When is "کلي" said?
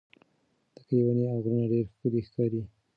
0.85-0.99